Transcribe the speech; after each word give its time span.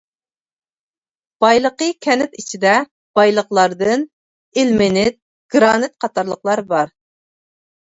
بايلىقى 1.45 1.89
كەنت 2.05 2.39
ئىچىدە 2.39 2.71
بايلىقلاردىن 3.21 4.07
ئىلمېنىت، 4.63 5.23
گىرانىت 5.57 5.97
قاتارلىقلار 6.07 6.67
بار. 6.75 6.95